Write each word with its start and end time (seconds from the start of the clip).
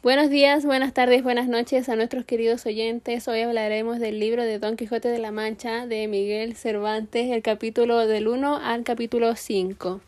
Buenos 0.00 0.30
días, 0.30 0.64
buenas 0.64 0.94
tardes, 0.94 1.24
buenas 1.24 1.48
noches 1.48 1.88
a 1.88 1.96
nuestros 1.96 2.24
queridos 2.24 2.64
oyentes. 2.66 3.26
Hoy 3.26 3.40
hablaremos 3.40 3.98
del 3.98 4.20
libro 4.20 4.44
de 4.44 4.60
Don 4.60 4.76
Quijote 4.76 5.08
de 5.08 5.18
la 5.18 5.32
Mancha 5.32 5.86
de 5.86 6.06
Miguel 6.06 6.54
Cervantes, 6.54 7.32
el 7.32 7.42
capítulo 7.42 8.06
del 8.06 8.28
1 8.28 8.58
al 8.58 8.84
capítulo 8.84 9.34
5. 9.34 10.00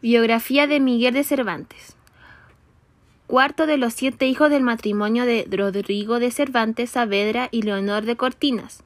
Biografía 0.00 0.66
de 0.66 0.80
Miguel 0.80 1.12
de 1.12 1.24
Cervantes. 1.24 1.94
Cuarto 3.26 3.66
de 3.66 3.76
los 3.76 3.92
siete 3.92 4.26
hijos 4.26 4.48
del 4.48 4.62
matrimonio 4.62 5.26
de 5.26 5.46
Rodrigo 5.50 6.18
de 6.18 6.30
Cervantes 6.30 6.88
Saavedra 6.88 7.50
y 7.50 7.62
Leonor 7.62 8.06
de 8.06 8.16
Cortinas. 8.16 8.82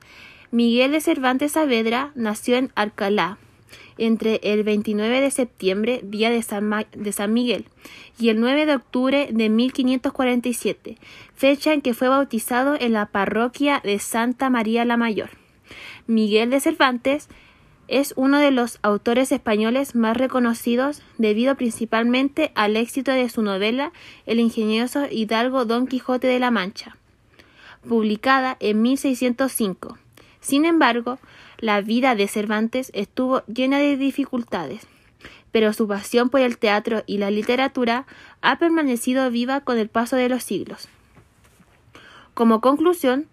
Miguel 0.51 0.91
de 0.91 1.01
Cervantes 1.01 1.53
Saavedra 1.53 2.11
nació 2.17 2.57
en 2.57 2.73
Alcalá, 2.75 3.39
entre 4.01 4.41
el 4.43 4.65
29 4.65 5.21
de 5.21 5.31
septiembre, 5.31 6.01
día 6.03 6.31
de 6.31 6.43
San, 6.43 6.87
de 6.93 7.13
San, 7.13 7.33
Miguel, 7.33 7.67
y 8.19 8.31
el 8.31 8.41
9 8.41 8.67
de 8.67 8.75
octubre 8.75 9.29
de 9.31 9.49
1547, 9.49 10.97
fecha 11.35 11.73
en 11.73 11.83
que 11.83 11.95
fue 11.95 12.09
bautizado 12.09 12.77
en 12.79 12.95
la 12.95 13.07
parroquia 13.07 13.81
de 13.85 13.99
Santa 13.99 14.51
María 14.51 14.85
la 14.85 14.97
Mayor. 14.97 15.31
Miguel 16.07 16.51
de 16.51 16.61
Cervantes 16.61 17.29
es 17.89 18.15
uno 18.17 18.39
de 18.39 18.53
los 18.53 18.79
autores 18.83 19.33
españoles 19.33 19.95
más 19.95 20.17
reconocidos 20.17 21.03
debido 21.19 21.57
principalmente 21.57 22.53
al 22.55 22.77
éxito 22.77 23.11
de 23.11 23.29
su 23.29 23.43
novela 23.43 23.93
El 24.27 24.39
ingenioso 24.39 25.07
hidalgo 25.11 25.65
Don 25.65 25.89
Quijote 25.89 26.29
de 26.29 26.39
la 26.39 26.51
Mancha, 26.51 26.97
publicada 27.87 28.57
en 28.61 28.81
1605. 28.81 29.99
Sin 30.41 30.65
embargo, 30.65 31.19
la 31.61 31.83
vida 31.83 32.15
de 32.15 32.27
Cervantes 32.27 32.91
estuvo 32.95 33.43
llena 33.47 33.79
de 33.79 33.97
dificultades, 33.97 34.87
pero 35.53 35.73
su 35.73 35.87
pasión 35.87 36.31
por 36.31 36.41
el 36.41 36.59
teatro 36.59 37.03
y 37.07 37.19
la 37.19 37.31
literatura 37.31 38.07
ha 38.41 38.59
permanecido 38.59 39.31
viva 39.31 39.61
con 39.61 39.79
el 39.79 39.89
paso 39.89 40.17
de 40.17 40.29
los 40.29 40.43
siglos. 40.43 40.89
Como 42.35 42.61
conclusión, 42.61 43.27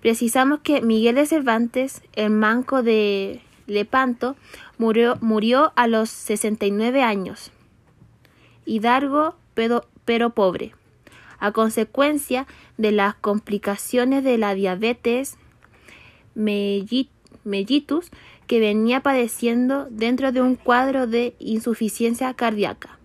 precisamos 0.00 0.60
que 0.60 0.80
Miguel 0.80 1.14
de 1.14 1.26
Cervantes, 1.26 2.02
el 2.14 2.30
manco 2.30 2.82
de 2.82 3.40
Lepanto, 3.66 4.36
murió, 4.78 5.72
a 5.76 5.86
los 5.86 6.10
69 6.10 7.02
años, 7.02 7.52
hidalgo 8.64 9.36
pero, 9.54 9.86
pero 10.04 10.30
pobre, 10.30 10.74
a 11.38 11.52
consecuencia 11.52 12.46
de 12.76 12.92
las 12.92 13.14
complicaciones 13.14 14.24
de 14.24 14.36
la 14.38 14.54
diabetes 14.54 15.36
mellitus 16.34 17.15
que 18.46 18.60
venía 18.60 19.00
padeciendo 19.00 19.86
dentro 19.90 20.32
de 20.32 20.42
un 20.42 20.56
cuadro 20.56 21.06
de 21.06 21.34
insuficiencia 21.38 22.34
cardíaca. 22.34 22.98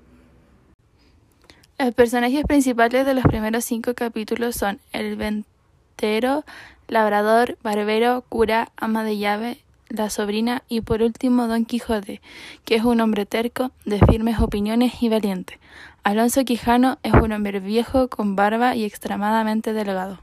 Los 1.80 1.94
personajes 1.96 2.44
principales 2.46 3.06
de 3.06 3.14
los 3.14 3.24
primeros 3.24 3.66
cinco 3.66 3.94
capítulos 3.96 4.56
son 4.56 4.80
el 4.94 5.16
ventero, 5.16 6.44
labrador, 6.88 7.58
barbero, 7.64 8.24
cura, 8.30 8.72
ama 8.76 9.04
de 9.04 9.18
llave, 9.18 9.58
la 9.90 10.10
sobrina 10.10 10.64
y 10.70 10.82
por 10.82 11.02
último 11.02 11.48
Don 11.48 11.66
Quijote, 11.66 12.22
que 12.66 12.76
es 12.76 12.84
un 12.84 13.02
hombre 13.02 13.26
terco, 13.26 13.72
de 13.86 14.00
firmes 14.00 14.40
opiniones 14.40 15.02
y 15.02 15.10
valiente. 15.10 15.60
Alonso 16.04 16.44
Quijano 16.46 16.98
es 17.04 17.14
un 17.14 17.32
hombre 17.32 17.60
viejo 17.60 18.10
con 18.10 18.36
barba 18.36 18.76
y 18.76 18.86
extremadamente 18.86 19.74
delgado. 19.74 20.20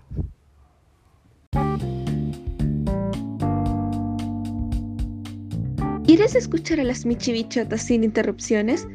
¿Quieres 6.08 6.34
escuchar 6.34 6.80
a 6.80 6.84
las 6.84 7.04
michibichotas 7.04 7.82
sin 7.82 8.02
interrupciones? 8.02 8.88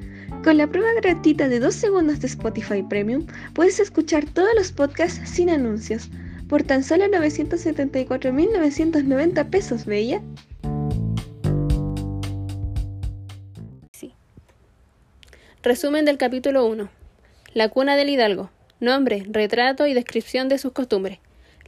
Con 0.43 0.57
la 0.57 0.65
prueba 0.65 0.91
gratuita 0.99 1.47
de 1.47 1.59
2 1.59 1.75
segundos 1.75 2.19
de 2.21 2.25
Spotify 2.25 2.81
Premium, 2.81 3.27
puedes 3.53 3.79
escuchar 3.79 4.25
todos 4.25 4.49
los 4.55 4.71
podcasts 4.71 5.29
sin 5.29 5.51
anuncios, 5.51 6.09
por 6.49 6.63
tan 6.63 6.83
solo 6.83 7.05
974.990 7.05 9.47
pesos, 9.47 9.85
Bella. 9.85 10.23
Sí. 13.91 14.15
Resumen 15.61 16.05
del 16.05 16.17
capítulo 16.17 16.65
1. 16.65 16.89
La 17.53 17.69
cuna 17.69 17.95
del 17.95 18.09
hidalgo. 18.09 18.49
Nombre, 18.79 19.23
retrato 19.29 19.85
y 19.85 19.93
descripción 19.93 20.49
de 20.49 20.57
sus 20.57 20.71
costumbres. 20.71 21.19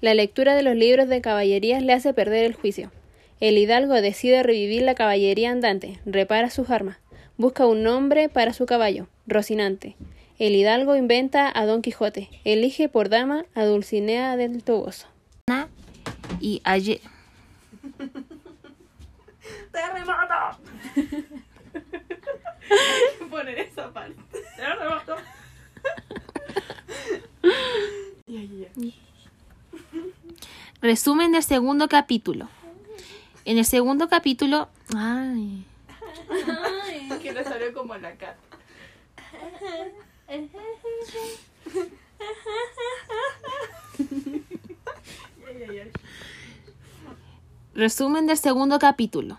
La 0.02 0.16
lectura 0.16 0.56
de 0.56 0.64
los 0.64 0.76
libros 0.76 1.08
de 1.08 1.22
caballerías 1.22 1.84
le 1.84 1.94
hace 1.94 2.16
perder 2.16 2.46
el 2.46 2.56
juicio. 2.56 2.90
El 3.42 3.58
hidalgo 3.58 3.96
decide 3.96 4.44
revivir 4.44 4.84
la 4.84 4.96
caballería 4.96 5.52
andante, 5.52 6.00
repara 6.06 6.50
sus 6.50 6.70
armas, 6.70 6.98
busca 7.38 7.66
un 7.66 7.84
nombre 7.84 8.30
para 8.30 8.54
su 8.54 8.66
caballo, 8.66 9.10
Rocinante. 9.28 9.98
El 10.40 10.56
hidalgo 10.56 10.96
inventa 10.96 11.52
a 11.54 11.66
Don 11.66 11.82
Quijote, 11.82 12.30
elige 12.44 12.88
por 12.88 13.10
dama 13.10 13.46
a 13.54 13.66
Dulcinea 13.66 14.38
del 14.38 14.64
Toboso. 14.64 15.08
Y 16.40 16.62
ayer. 16.64 17.02
¡Terremoto! 19.72 20.60
Poner 23.30 23.60
esa 23.60 23.94
parte. 23.94 24.22
¡Terremoto! 24.56 25.18
Resumen 30.82 31.32
del 31.32 31.44
segundo 31.44 31.88
capítulo. 31.88 32.50
En 33.46 33.60
el 33.60 33.66
segundo 33.66 34.10
capítulo. 34.10 34.70
Ay. 34.96 35.64
Ay, 36.84 37.10
que 37.22 37.32
le 37.32 37.44
salió 37.44 37.74
como 37.74 37.96
la 37.96 38.16
cat. 38.16 38.36
Resumen 47.76 48.26
del 48.26 48.38
segundo 48.38 48.80
capítulo. 48.80 49.38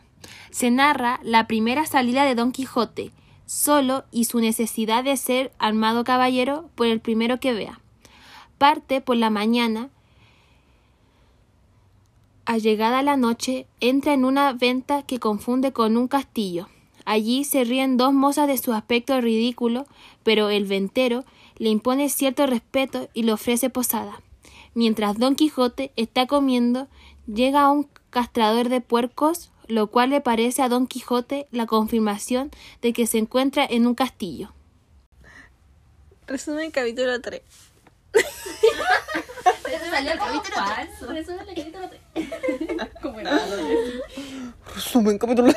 Se 0.51 0.71
narra 0.71 1.19
la 1.25 1.49
primera 1.49 1.85
salida 1.85 2.25
de 2.25 2.37
Don 2.37 2.53
Quijote, 2.53 3.11
solo 3.45 4.05
y 4.13 4.27
su 4.27 4.39
necesidad 4.39 5.03
de 5.03 5.17
ser 5.17 5.53
armado 5.59 6.05
caballero 6.05 6.71
por 6.77 6.87
el 6.87 7.01
primero 7.01 7.41
que 7.41 7.53
vea. 7.53 7.81
Parte 8.57 9.01
por 9.01 9.17
la 9.17 9.31
mañana 9.31 9.91
a 12.47 12.59
llegada 12.59 13.03
la 13.03 13.17
noche, 13.17 13.67
entra 13.81 14.15
en 14.15 14.25
una 14.25 14.53
venta 14.53 15.03
que 15.03 15.19
confunde 15.19 15.73
con 15.73 15.97
un 15.97 16.09
castillo. 16.09 16.69
Allí 17.05 17.45
se 17.45 17.65
ríen 17.65 17.97
dos 17.97 18.13
mozas 18.13 18.47
de 18.47 18.57
su 18.57 18.73
aspecto 18.73 19.21
ridículo, 19.21 19.87
pero 20.23 20.49
el 20.49 20.65
ventero 20.65 21.25
le 21.59 21.71
impone 21.71 22.09
cierto 22.09 22.47
respeto 22.47 23.09
y 23.15 23.25
le 23.25 23.33
ofrece 23.33 23.69
posada. 23.69 24.23
Mientras 24.75 25.19
Don 25.19 25.35
Quijote 25.35 25.93
está 25.97 26.27
comiendo, 26.27 26.87
llega 27.27 27.71
un 27.71 27.89
castrador 28.11 28.69
de 28.69 28.81
puercos, 28.81 29.51
lo 29.67 29.89
cual 29.89 30.11
le 30.11 30.21
parece 30.21 30.63
a 30.63 30.69
Don 30.69 30.87
Quijote 30.87 31.49
la 31.51 31.67
confirmación 31.67 32.51
de 32.81 32.93
que 32.93 33.07
se 33.07 33.19
encuentra 33.19 33.67
en 33.69 33.87
un 33.87 33.95
castillo. 33.95 34.53
Resumen 36.27 36.71
capítulo 36.71 37.21
3. 37.21 37.43
Ese 39.73 39.91
salió 39.91 40.13
el 40.13 40.19
capítulo 40.19 40.57
falso. 40.57 41.07
Resumen 41.13 41.47
del 41.47 41.57
capítulo 41.57 41.91
3. 42.15 42.91
¿Cómo 43.03 43.21
era? 43.21 43.39
Resumen 44.75 45.19
capítulo 45.19 45.53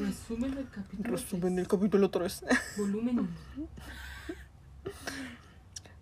Resumen 0.00 0.54
del 0.54 0.68
capítulo. 0.70 1.10
Resumen 1.16 1.56
del 1.56 1.68
capítulo 1.68 2.10
3. 2.10 2.44
Volumen 2.78 3.18
1. 3.18 3.28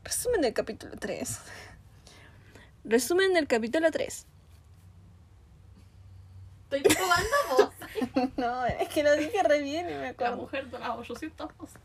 Resumen 0.04 0.40
del 0.40 0.52
capítulo 0.52 0.92
3. 0.98 1.38
Resumen 2.84 3.34
del 3.34 3.46
capítulo 3.46 3.90
3. 3.90 4.26
Estoy 6.70 6.82
probando 6.94 7.36
voz. 7.50 7.68
No, 8.36 8.64
es 8.66 8.88
que 8.88 9.02
lo 9.02 9.14
dije 9.16 9.42
re 9.42 9.60
bien 9.62 9.86
y 9.88 9.92
me 9.92 9.98
La 10.00 10.08
acuerdo. 10.08 10.36
mujer 10.36 10.68
de 10.70 10.78
las 10.78 10.90
800 10.98 11.56
voces. 11.56 11.76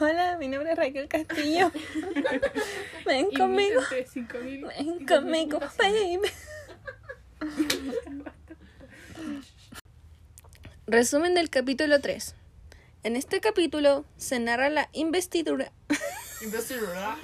Hola, 0.00 0.36
mi 0.38 0.48
nombre 0.48 0.72
es 0.72 0.78
Raquel 0.78 1.08
Castillo. 1.08 1.70
Ven 3.06 3.30
conmigo. 3.30 3.80
Ven 4.78 5.06
conmigo, 5.06 5.60
baby. 5.78 6.18
Resumen 10.86 11.34
del 11.34 11.48
capítulo 11.50 12.00
3. 12.00 12.34
En 13.04 13.16
este 13.16 13.40
capítulo 13.40 14.04
se 14.16 14.38
narra 14.38 14.68
la 14.68 14.88
investidura. 14.92 15.72
Investidura. 16.42 17.16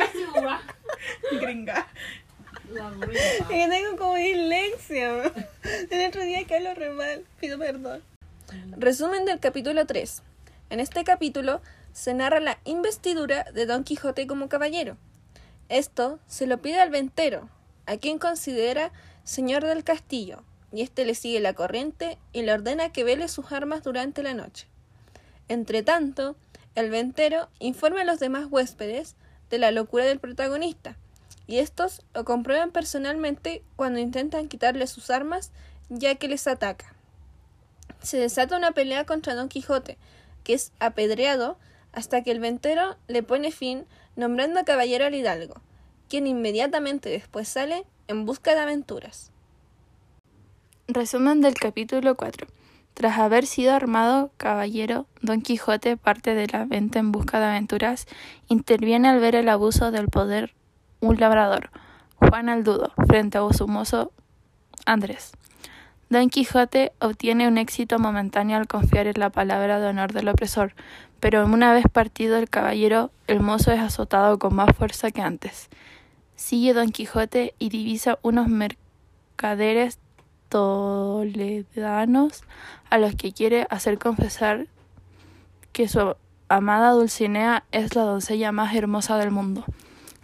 Gringa. 1.40 1.86
La 2.70 2.92
que 3.48 3.68
tengo 3.68 3.96
como 3.96 4.14
dislexia. 4.16 5.32
El 5.90 6.08
otro 6.08 6.22
día 6.22 6.44
que 6.44 6.56
hablo 6.56 6.74
re 6.74 6.90
mal. 6.90 7.24
Pido 7.40 7.58
perdón. 7.58 8.02
Resumen 8.76 9.24
del 9.24 9.40
capítulo 9.40 9.86
3. 9.86 10.22
En 10.70 10.80
este 10.80 11.04
capítulo 11.04 11.62
se 11.92 12.14
narra 12.14 12.40
la 12.40 12.58
investidura 12.64 13.44
de 13.52 13.66
Don 13.66 13.84
Quijote 13.84 14.26
como 14.26 14.48
caballero. 14.48 14.96
Esto 15.68 16.18
se 16.26 16.46
lo 16.46 16.58
pide 16.58 16.80
al 16.80 16.90
ventero, 16.90 17.48
a 17.86 17.96
quien 17.96 18.18
considera 18.18 18.92
señor 19.24 19.64
del 19.64 19.84
castillo, 19.84 20.42
y 20.72 20.82
éste 20.82 21.04
le 21.04 21.14
sigue 21.14 21.40
la 21.40 21.54
corriente 21.54 22.18
y 22.32 22.42
le 22.42 22.52
ordena 22.52 22.92
que 22.92 23.04
vele 23.04 23.28
sus 23.28 23.52
armas 23.52 23.82
durante 23.82 24.22
la 24.22 24.34
noche. 24.34 24.66
Entretanto, 25.48 26.36
el 26.74 26.90
ventero 26.90 27.48
informa 27.58 28.02
a 28.02 28.04
los 28.04 28.20
demás 28.20 28.46
huéspedes 28.50 29.16
de 29.50 29.58
la 29.58 29.70
locura 29.70 30.04
del 30.04 30.20
protagonista, 30.20 30.96
y 31.46 31.58
estos 31.58 32.02
lo 32.14 32.24
comprueban 32.24 32.70
personalmente 32.70 33.62
cuando 33.76 33.98
intentan 33.98 34.48
quitarle 34.48 34.86
sus 34.86 35.10
armas 35.10 35.50
ya 35.88 36.14
que 36.16 36.28
les 36.28 36.46
ataca. 36.46 36.94
Se 38.02 38.18
desata 38.18 38.56
una 38.56 38.72
pelea 38.72 39.04
contra 39.06 39.34
Don 39.34 39.48
Quijote, 39.48 39.96
que 40.44 40.54
es 40.54 40.72
apedreado 40.78 41.58
hasta 41.98 42.22
que 42.22 42.30
el 42.30 42.38
ventero 42.38 42.94
le 43.08 43.24
pone 43.24 43.50
fin 43.50 43.84
nombrando 44.14 44.64
caballero 44.64 45.06
al 45.06 45.16
hidalgo, 45.16 45.60
quien 46.08 46.28
inmediatamente 46.28 47.08
después 47.08 47.48
sale 47.48 47.84
en 48.06 48.24
busca 48.24 48.54
de 48.54 48.60
aventuras. 48.60 49.32
Resumen 50.86 51.40
del 51.40 51.54
capítulo 51.54 52.16
4. 52.16 52.46
Tras 52.94 53.18
haber 53.18 53.46
sido 53.46 53.74
armado 53.74 54.30
caballero, 54.36 55.06
Don 55.22 55.42
Quijote 55.42 55.96
parte 55.96 56.36
de 56.36 56.46
la 56.46 56.66
venta 56.66 57.00
en 57.00 57.10
busca 57.10 57.40
de 57.40 57.46
aventuras, 57.46 58.06
interviene 58.46 59.08
al 59.08 59.18
ver 59.18 59.34
el 59.34 59.48
abuso 59.48 59.90
del 59.90 60.06
poder 60.06 60.54
un 61.00 61.18
labrador, 61.18 61.70
Juan 62.14 62.48
Aldudo, 62.48 62.92
frente 63.08 63.38
a 63.38 63.52
su 63.52 63.66
mozo 63.66 64.12
Andrés. 64.86 65.32
Don 66.10 66.30
Quijote 66.30 66.92
obtiene 67.00 67.48
un 67.48 67.58
éxito 67.58 67.98
momentáneo 67.98 68.56
al 68.56 68.66
confiar 68.66 69.06
en 69.06 69.20
la 69.20 69.28
palabra 69.28 69.78
de 69.78 69.88
honor 69.88 70.14
del 70.14 70.28
opresor, 70.28 70.72
pero 71.20 71.44
una 71.44 71.74
vez 71.74 71.84
partido 71.92 72.38
el 72.38 72.48
caballero, 72.48 73.10
el 73.26 73.40
mozo 73.40 73.72
es 73.72 73.80
azotado 73.80 74.38
con 74.38 74.54
más 74.54 74.74
fuerza 74.74 75.10
que 75.10 75.20
antes. 75.20 75.68
Sigue 76.34 76.72
Don 76.72 76.92
Quijote 76.92 77.54
y 77.58 77.68
divisa 77.68 78.18
unos 78.22 78.48
mercaderes 78.48 79.98
toledanos 80.48 82.42
a 82.88 82.96
los 82.96 83.14
que 83.14 83.32
quiere 83.32 83.66
hacer 83.68 83.98
confesar 83.98 84.66
que 85.72 85.88
su 85.88 86.16
amada 86.48 86.92
Dulcinea 86.92 87.64
es 87.70 87.94
la 87.94 88.04
doncella 88.04 88.50
más 88.50 88.74
hermosa 88.74 89.18
del 89.18 89.30
mundo. 89.30 89.66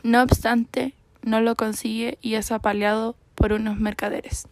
No 0.03 0.23
obstante, 0.23 0.95
no 1.21 1.43
lo 1.43 1.57
consigue 1.57 2.17
y 2.23 2.37
es 2.37 2.53
apaleado 2.53 3.17
por 3.35 3.53
unos 3.53 3.79
mercaderes. 3.79 4.49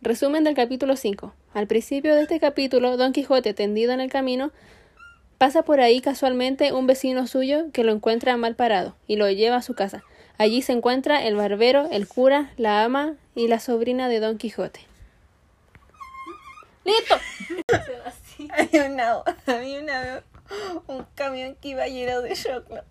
Resumen 0.00 0.44
del 0.44 0.54
capítulo 0.54 0.94
5. 0.94 1.34
Al 1.54 1.66
principio 1.66 2.14
de 2.14 2.22
este 2.22 2.38
capítulo, 2.38 2.96
Don 2.96 3.12
Quijote, 3.12 3.52
tendido 3.52 3.92
en 3.92 4.00
el 4.00 4.08
camino, 4.08 4.52
pasa 5.38 5.62
por 5.62 5.80
ahí 5.80 6.00
casualmente 6.00 6.72
un 6.72 6.86
vecino 6.86 7.26
suyo 7.26 7.64
que 7.72 7.82
lo 7.82 7.90
encuentra 7.90 8.36
mal 8.36 8.54
parado 8.54 8.94
y 9.08 9.16
lo 9.16 9.28
lleva 9.28 9.56
a 9.56 9.62
su 9.62 9.74
casa. 9.74 10.04
Allí 10.38 10.62
se 10.62 10.70
encuentra 10.72 11.24
el 11.26 11.34
barbero, 11.34 11.88
el 11.90 12.06
cura, 12.06 12.52
la 12.56 12.84
ama 12.84 13.14
y 13.34 13.48
la 13.48 13.58
sobrina 13.58 14.08
de 14.08 14.20
Don 14.20 14.38
Quijote. 14.38 14.86
¡Listo! 16.84 17.16
Había 18.56 18.84
una, 18.84 19.22
había 19.46 19.80
una 19.80 20.22
un 20.86 21.04
camión 21.16 21.56
que 21.56 21.70
iba 21.70 21.88
lleno 21.88 22.22
de 22.22 22.34
choclo. 22.34 22.84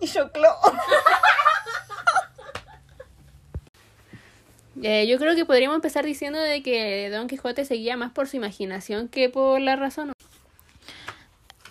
Y 0.00 0.08
choclo. 0.08 0.48
Eh, 4.82 5.06
yo 5.06 5.18
creo 5.18 5.36
que 5.36 5.44
podríamos 5.44 5.76
empezar 5.76 6.04
diciendo 6.04 6.38
de 6.38 6.62
que 6.62 7.08
Don 7.10 7.28
Quijote 7.28 7.64
seguía 7.64 7.96
más 7.96 8.12
por 8.12 8.26
su 8.26 8.36
imaginación 8.36 9.08
que 9.08 9.28
por 9.28 9.60
la 9.60 9.76
razón. 9.76 10.12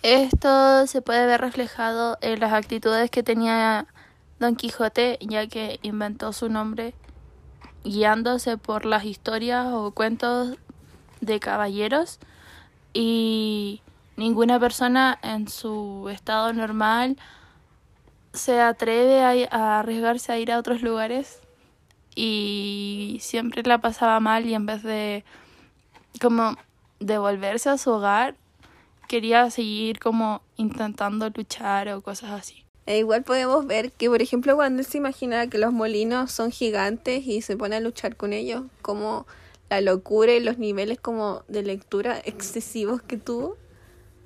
Esto 0.02 0.86
se 0.86 1.02
puede 1.02 1.26
ver 1.26 1.40
reflejado 1.40 2.18
en 2.20 2.40
las 2.40 2.52
actitudes 2.52 3.10
que 3.10 3.22
tenía 3.22 3.86
Don 4.38 4.56
Quijote, 4.56 5.18
ya 5.20 5.46
que 5.46 5.78
inventó 5.82 6.32
su 6.32 6.48
nombre 6.48 6.94
guiándose 7.84 8.56
por 8.56 8.86
las 8.86 9.04
historias 9.04 9.66
o 9.66 9.92
cuentos 9.92 10.56
de 11.20 11.40
caballeros 11.40 12.18
y 12.92 13.82
ninguna 14.16 14.58
persona 14.58 15.18
en 15.22 15.48
su 15.48 16.08
estado 16.10 16.52
normal 16.52 17.16
se 18.32 18.60
atreve 18.60 19.22
a, 19.22 19.48
a 19.50 19.80
arriesgarse 19.80 20.32
a 20.32 20.38
ir 20.38 20.50
a 20.50 20.58
otros 20.58 20.82
lugares 20.82 21.40
y 22.14 23.18
siempre 23.20 23.62
la 23.64 23.78
pasaba 23.78 24.20
mal 24.20 24.46
y 24.46 24.54
en 24.54 24.66
vez 24.66 24.82
de 24.82 25.24
como 26.20 26.56
devolverse 27.00 27.68
a 27.68 27.78
su 27.78 27.90
hogar 27.90 28.36
quería 29.08 29.50
seguir 29.50 29.98
como 29.98 30.42
intentando 30.56 31.28
luchar 31.30 31.88
o 31.88 32.00
cosas 32.00 32.30
así. 32.30 32.64
E 32.86 32.98
igual 32.98 33.22
podemos 33.22 33.66
ver 33.66 33.92
que, 33.92 34.10
por 34.10 34.20
ejemplo, 34.20 34.56
cuando 34.56 34.80
él 34.80 34.86
se 34.86 34.98
imagina 34.98 35.48
que 35.48 35.58
los 35.58 35.72
molinos 35.72 36.32
son 36.32 36.50
gigantes 36.50 37.26
y 37.26 37.40
se 37.40 37.56
pone 37.56 37.76
a 37.76 37.80
luchar 37.80 38.16
con 38.16 38.32
ellos, 38.32 38.64
como 38.82 39.26
la 39.70 39.80
locura 39.80 40.32
y 40.32 40.40
los 40.40 40.58
niveles 40.58 41.00
como 41.00 41.42
de 41.48 41.62
lectura 41.62 42.20
excesivos 42.24 43.00
que 43.00 43.16
tuvo. 43.16 43.56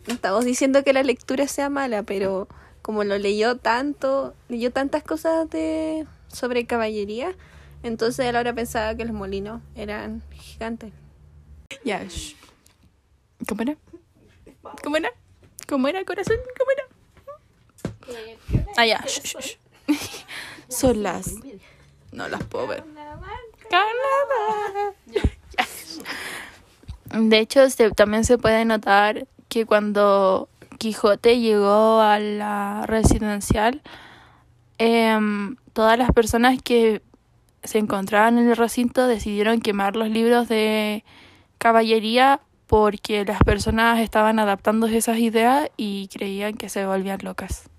No 0.09 0.15
estamos 0.15 0.45
diciendo 0.45 0.83
que 0.83 0.93
la 0.93 1.05
lectura 1.05 1.47
sea 1.47 1.71
mala, 1.71 2.03
pero 2.03 2.49
como 2.83 3.05
lo 3.05 3.17
leyó 3.19 3.57
tanto, 3.57 4.35
leyó 4.49 4.73
tantas 4.73 5.05
cosas 5.05 5.49
de 5.51 6.07
sobre 6.29 6.67
caballería, 6.67 7.37
entonces 7.83 8.27
él 8.27 8.37
ahora 8.37 8.53
pensaba 8.55 8.95
que 8.95 9.05
los 9.05 9.15
molinos 9.15 9.61
eran 9.75 10.23
gigantes. 10.33 10.93
Ya. 11.85 12.03
shh. 12.05 12.35
¿Cómo 13.49 13.63
era? 13.63 13.77
¿Cómo 14.83 14.97
era? 14.97 15.11
¿Cómo 15.69 15.89
era, 15.89 16.05
corazón? 16.05 16.37
¿Cómo 16.59 16.71
era? 16.73 16.85
Ah, 18.77 18.87
ya. 18.87 19.05
shh. 19.07 19.59
Son 20.69 21.03
las. 21.03 21.35
No 22.13 22.29
las 22.29 22.43
puedo 22.45 22.67
ver. 22.67 22.85
Carnaval. 23.71 24.95
De 27.29 27.39
hecho, 27.39 27.69
se- 27.71 27.91
también 27.91 28.25
se 28.25 28.39
puede 28.39 28.65
notar 28.65 29.27
que 29.49 29.65
cuando 29.67 30.49
Quijote 30.79 31.41
llegó 31.41 32.01
a 32.01 32.19
la 32.19 32.85
residencial, 32.87 33.83
em, 34.79 35.57
todas 35.73 35.99
las 35.99 36.13
personas 36.13 36.59
que 36.63 37.03
se 37.63 37.79
encontraban 37.79 38.39
en 38.39 38.49
el 38.49 38.57
recinto 38.57 39.07
decidieron 39.07 39.61
quemar 39.61 39.97
los 39.97 40.09
libros 40.09 40.49
de 40.49 41.05
caballería 41.59 42.41
porque 42.67 43.25
las 43.25 43.43
personas 43.43 43.99
estaban 44.01 44.39
adaptando 44.39 44.87
esas 44.87 45.19
ideas 45.19 45.71
y 45.77 46.09
creían 46.09 46.55
que 46.55 46.69
se 46.69 46.87
volvían 46.87 47.21
locas. 47.23 47.71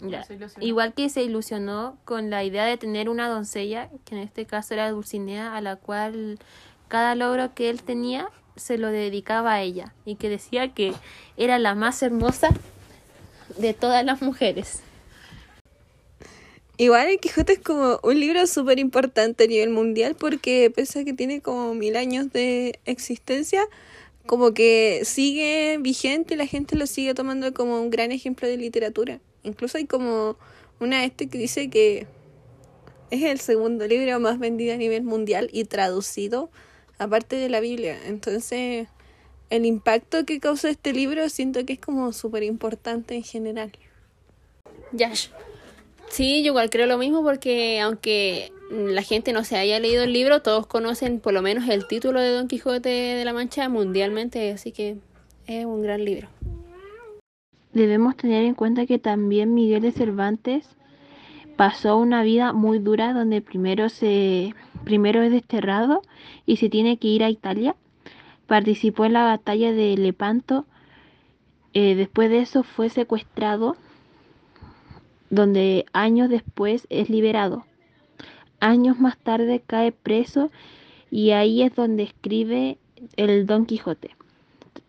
Ya. 0.00 0.24
Igual 0.60 0.94
que 0.94 1.08
se 1.10 1.22
ilusionó 1.22 1.98
con 2.04 2.30
la 2.30 2.44
idea 2.44 2.64
de 2.64 2.76
tener 2.76 3.08
una 3.08 3.28
doncella, 3.28 3.90
que 4.04 4.14
en 4.14 4.22
este 4.22 4.46
caso 4.46 4.74
era 4.74 4.90
Dulcinea, 4.90 5.54
a 5.54 5.60
la 5.60 5.76
cual 5.76 6.38
cada 6.88 7.14
logro 7.14 7.54
que 7.54 7.70
él 7.70 7.82
tenía 7.82 8.28
se 8.56 8.78
lo 8.78 8.88
dedicaba 8.88 9.54
a 9.54 9.62
ella 9.62 9.92
y 10.04 10.16
que 10.16 10.28
decía 10.28 10.72
que 10.72 10.94
era 11.36 11.58
la 11.58 11.74
más 11.74 12.02
hermosa 12.02 12.48
de 13.58 13.74
todas 13.74 14.04
las 14.04 14.22
mujeres. 14.22 14.82
Igual 16.80 17.08
el 17.08 17.20
Quijote 17.20 17.52
es 17.52 17.58
como 17.58 18.00
un 18.02 18.18
libro 18.18 18.46
súper 18.46 18.78
importante 18.78 19.44
a 19.44 19.46
nivel 19.46 19.68
mundial 19.68 20.16
porque 20.18 20.72
pese 20.74 21.00
a 21.00 21.04
que 21.04 21.12
tiene 21.12 21.42
como 21.42 21.74
mil 21.74 21.94
años 21.94 22.32
de 22.32 22.80
existencia, 22.86 23.60
como 24.24 24.54
que 24.54 25.02
sigue 25.04 25.76
vigente 25.78 26.32
y 26.32 26.36
la 26.38 26.46
gente 26.46 26.76
lo 26.76 26.86
sigue 26.86 27.12
tomando 27.12 27.52
como 27.52 27.78
un 27.82 27.90
gran 27.90 28.12
ejemplo 28.12 28.48
de 28.48 28.56
literatura. 28.56 29.20
Incluso 29.42 29.76
hay 29.76 29.84
como 29.84 30.38
una 30.80 31.04
este 31.04 31.28
que 31.28 31.36
dice 31.36 31.68
que 31.68 32.06
es 33.10 33.24
el 33.24 33.40
segundo 33.40 33.86
libro 33.86 34.18
más 34.18 34.38
vendido 34.38 34.72
a 34.72 34.78
nivel 34.78 35.02
mundial 35.02 35.50
y 35.52 35.64
traducido 35.64 36.48
aparte 36.96 37.36
de 37.36 37.50
la 37.50 37.60
Biblia. 37.60 37.98
Entonces, 38.06 38.88
el 39.50 39.66
impacto 39.66 40.24
que 40.24 40.40
causa 40.40 40.70
este 40.70 40.94
libro 40.94 41.28
siento 41.28 41.66
que 41.66 41.74
es 41.74 41.78
como 41.78 42.14
súper 42.14 42.42
importante 42.42 43.16
en 43.16 43.22
general. 43.22 43.70
Yash. 44.92 45.28
Sí, 46.10 46.42
yo 46.42 46.48
igual 46.48 46.70
creo 46.70 46.86
lo 46.86 46.98
mismo 46.98 47.22
porque 47.22 47.80
aunque 47.80 48.52
la 48.70 49.02
gente 49.02 49.32
no 49.32 49.44
se 49.44 49.56
haya 49.56 49.78
leído 49.78 50.02
el 50.02 50.12
libro, 50.12 50.42
todos 50.42 50.66
conocen 50.66 51.20
por 51.20 51.32
lo 51.32 51.40
menos 51.40 51.68
el 51.68 51.86
título 51.86 52.20
de 52.20 52.32
Don 52.32 52.48
Quijote 52.48 52.88
de 52.88 53.24
la 53.24 53.32
Mancha 53.32 53.68
mundialmente, 53.68 54.50
así 54.50 54.72
que 54.72 54.96
es 55.46 55.64
un 55.64 55.82
gran 55.82 56.04
libro. 56.04 56.28
Debemos 57.72 58.16
tener 58.16 58.44
en 58.44 58.54
cuenta 58.54 58.86
que 58.86 58.98
también 58.98 59.54
Miguel 59.54 59.82
de 59.82 59.92
Cervantes 59.92 60.68
pasó 61.56 61.96
una 61.96 62.24
vida 62.24 62.52
muy 62.52 62.80
dura 62.80 63.12
donde 63.12 63.40
primero 63.40 63.88
se 63.88 64.54
primero 64.84 65.22
es 65.22 65.30
desterrado 65.30 66.02
y 66.44 66.56
se 66.56 66.68
tiene 66.68 66.96
que 66.96 67.06
ir 67.06 67.22
a 67.22 67.30
Italia. 67.30 67.76
Participó 68.48 69.04
en 69.04 69.12
la 69.12 69.22
batalla 69.22 69.72
de 69.72 69.96
Lepanto. 69.96 70.66
Eh, 71.72 71.94
después 71.94 72.30
de 72.30 72.40
eso 72.40 72.64
fue 72.64 72.88
secuestrado, 72.88 73.76
donde 75.30 75.86
años 75.92 76.28
después 76.28 76.86
es 76.90 77.08
liberado. 77.08 77.64
Años 78.60 78.98
más 78.98 79.16
tarde 79.16 79.62
cae 79.66 79.92
preso 79.92 80.50
y 81.10 81.30
ahí 81.30 81.62
es 81.62 81.74
donde 81.74 82.02
escribe 82.02 82.78
el 83.16 83.46
Don 83.46 83.64
Quijote 83.64 84.10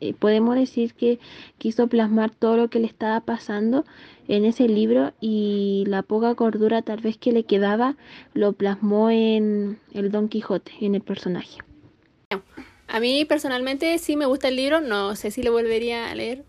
eh, 0.02 0.14
podemos 0.14 0.56
decir 0.56 0.96
que 0.96 1.20
quiso 1.60 1.88
plasmar 1.88 2.32
todo 2.32 2.58
lo 2.58 2.70
que 2.70 2.80
le 2.80 2.88
estaba 2.88 3.20
pasando 3.22 3.86
en 4.28 4.46
ese 4.46 4.68
libro 4.68 5.14
y 5.22 5.84
la 5.88 6.02
poca 6.02 6.34
cordura 6.34 6.82
tal 6.82 7.02
vez 7.02 7.18
que 7.18 7.32
le 7.32 7.44
quedaba 7.44 7.96
lo 8.34 8.54
plasmó 8.54 9.12
en 9.12 9.80
el 9.94 10.12
Don 10.12 10.28
Quijote, 10.28 10.72
en 10.82 10.96
el 10.96 11.02
personaje. 11.02 11.60
A 12.88 13.00
mí 13.00 13.26
personalmente 13.26 13.98
sí 14.00 14.16
me 14.16 14.26
gusta 14.26 14.48
el 14.48 14.56
libro, 14.56 14.82
no 14.82 15.16
sé 15.16 15.30
si 15.30 15.44
lo 15.44 15.52
volvería 15.52 16.10
a 16.10 16.16
leer 16.16 16.46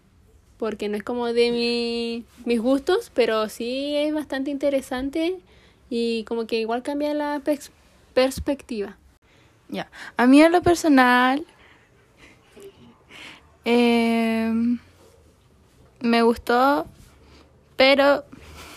porque 0.62 0.88
no 0.88 0.96
es 0.96 1.02
como 1.02 1.26
de 1.32 1.50
mi, 1.50 2.24
mis 2.44 2.60
gustos, 2.60 3.10
pero 3.12 3.48
sí 3.48 3.96
es 3.96 4.14
bastante 4.14 4.52
interesante 4.52 5.40
y 5.90 6.22
como 6.22 6.46
que 6.46 6.60
igual 6.60 6.84
cambia 6.84 7.12
la 7.14 7.40
pers- 7.40 7.72
perspectiva. 8.14 8.96
Ya. 9.68 9.90
A 10.16 10.28
mí 10.28 10.40
en 10.40 10.52
lo 10.52 10.62
personal 10.62 11.44
em, 13.64 14.78
me 15.98 16.22
gustó, 16.22 16.86
pero 17.74 18.22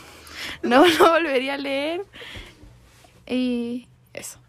no 0.64 0.88
lo 0.88 1.12
volvería 1.12 1.54
a 1.54 1.58
leer. 1.60 2.02
Y 3.28 3.88
eso. 4.12 4.40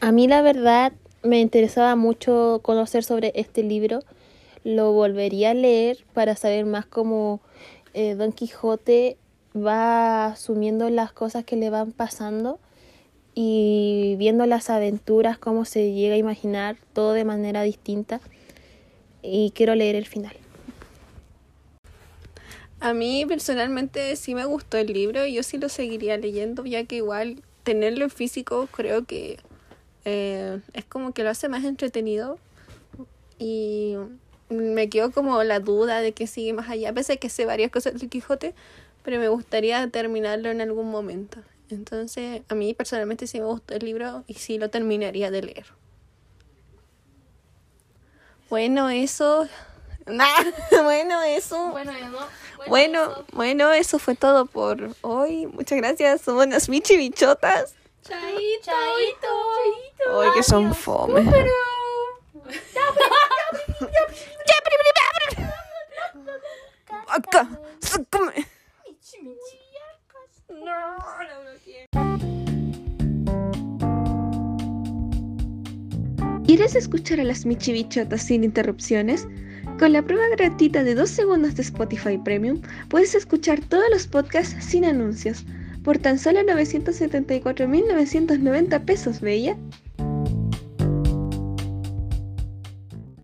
A 0.00 0.12
mí 0.12 0.28
la 0.28 0.42
verdad 0.42 0.92
me 1.22 1.40
interesaba 1.40 1.96
mucho 1.96 2.60
conocer 2.62 3.04
sobre 3.04 3.32
este 3.34 3.62
libro. 3.62 4.00
Lo 4.64 4.92
volvería 4.92 5.50
a 5.50 5.54
leer 5.54 5.98
para 6.12 6.36
saber 6.36 6.66
más 6.66 6.86
cómo 6.86 7.40
eh, 7.94 8.14
Don 8.14 8.32
Quijote 8.32 9.16
va 9.56 10.26
asumiendo 10.26 10.88
las 10.90 11.12
cosas 11.12 11.44
que 11.44 11.56
le 11.56 11.70
van 11.70 11.92
pasando 11.92 12.58
y 13.34 14.16
viendo 14.18 14.46
las 14.46 14.70
aventuras, 14.70 15.38
cómo 15.38 15.64
se 15.64 15.92
llega 15.92 16.14
a 16.14 16.18
imaginar 16.18 16.76
todo 16.92 17.12
de 17.12 17.24
manera 17.24 17.62
distinta. 17.62 18.20
Y 19.22 19.52
quiero 19.54 19.74
leer 19.74 19.94
el 19.94 20.06
final. 20.06 20.36
A 22.80 22.94
mí 22.94 23.24
personalmente 23.26 24.16
sí 24.16 24.34
me 24.34 24.44
gustó 24.44 24.76
el 24.76 24.88
libro 24.92 25.24
yo 25.24 25.44
sí 25.44 25.56
lo 25.56 25.68
seguiría 25.68 26.16
leyendo, 26.16 26.64
ya 26.64 26.82
que 26.82 26.96
igual 26.96 27.40
tenerlo 27.62 28.04
en 28.04 28.10
físico 28.10 28.68
creo 28.72 29.04
que 29.04 29.38
eh, 30.04 30.60
es 30.72 30.84
como 30.84 31.12
que 31.12 31.22
lo 31.22 31.30
hace 31.30 31.48
más 31.48 31.64
entretenido 31.64 32.38
y 33.38 33.96
me 34.48 34.88
quedó 34.88 35.10
como 35.10 35.42
la 35.42 35.60
duda 35.60 36.00
de 36.00 36.12
que 36.12 36.26
sigue 36.26 36.52
más 36.52 36.68
allá, 36.68 36.92
pese 36.92 37.14
a 37.14 37.16
que 37.16 37.28
sé 37.28 37.46
varias 37.46 37.70
cosas 37.70 37.98
del 37.98 38.08
Quijote, 38.08 38.54
pero 39.02 39.18
me 39.18 39.28
gustaría 39.28 39.88
terminarlo 39.88 40.50
en 40.50 40.60
algún 40.60 40.90
momento. 40.90 41.38
Entonces, 41.70 42.42
a 42.48 42.54
mí 42.54 42.74
personalmente 42.74 43.26
sí 43.26 43.40
me 43.40 43.46
gustó 43.46 43.74
el 43.74 43.84
libro 43.84 44.24
y 44.26 44.34
sí 44.34 44.58
lo 44.58 44.68
terminaría 44.70 45.30
de 45.30 45.42
leer. 45.42 45.66
Bueno, 48.50 48.90
eso... 48.90 49.48
bueno, 50.06 51.22
eso... 51.22 51.70
Bueno, 51.70 51.92
no. 52.10 52.18
Bueno, 52.68 53.24
bueno, 53.32 53.72
eso 53.72 53.98
fue 53.98 54.14
todo 54.14 54.46
por 54.46 54.94
hoy. 55.00 55.46
Muchas 55.46 55.78
gracias. 55.78 56.20
Somos 56.20 56.46
las 56.48 56.68
Michi 56.68 56.96
Bichotas. 56.96 57.74
Chaito. 58.02 58.64
Chaito. 58.64 60.16
Hoy 60.16 60.28
que 60.34 60.42
son 60.42 60.74
fome. 60.74 61.22
Acá, 67.06 67.48
sácame. 67.80 68.46
¿Quieres 76.44 76.74
escuchar 76.74 77.20
a 77.20 77.24
las 77.24 77.46
Michi 77.46 77.72
Bichotas 77.72 78.22
sin 78.22 78.42
interrupciones? 78.42 79.28
Con 79.78 79.92
la 79.92 80.02
prueba 80.02 80.26
gratuita 80.36 80.82
de 80.82 80.96
2 80.96 81.08
segundos 81.08 81.54
de 81.54 81.62
Spotify 81.62 82.18
Premium, 82.18 82.60
puedes 82.88 83.14
escuchar 83.14 83.60
todos 83.60 83.88
los 83.90 84.06
podcasts 84.08 84.56
sin 84.64 84.84
anuncios, 84.84 85.44
por 85.82 85.98
tan 85.98 86.18
solo 86.18 86.40
974.990 86.40 88.84
pesos, 88.84 89.20
Bella. 89.20 89.56